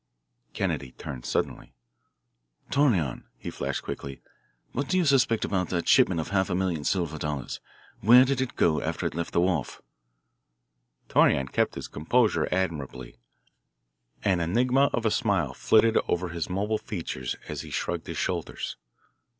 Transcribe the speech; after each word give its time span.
Kennedy 0.53 0.93
turned 0.93 1.27
suddenly. 1.27 1.75
"Torreon," 2.71 3.25
he 3.37 3.51
flashed 3.51 3.83
quickly, 3.83 4.19
"what 4.71 4.87
do 4.87 4.97
you 4.97 5.05
suspect 5.05 5.45
about 5.45 5.69
that 5.69 5.87
shipment 5.87 6.19
of 6.19 6.29
half 6.29 6.49
a 6.49 6.55
million 6.55 6.83
silver 6.83 7.19
dollars? 7.19 7.59
Where 7.99 8.25
did 8.25 8.41
it 8.41 8.55
go 8.55 8.81
after 8.81 9.05
it 9.05 9.13
left 9.13 9.31
the 9.31 9.39
wharf?" 9.41 9.79
Torreon 11.07 11.49
kept 11.49 11.75
his 11.75 11.87
composure 11.87 12.47
admirably. 12.51 13.17
An 14.23 14.39
enigma 14.39 14.89
of 14.91 15.05
a 15.05 15.11
smile 15.11 15.53
flitted 15.53 15.95
over 16.07 16.29
his 16.29 16.49
mobile 16.49 16.79
features 16.79 17.35
as 17.47 17.61
he 17.61 17.69
shrugged 17.69 18.07
his 18.07 18.17
shoulders. 18.17 18.77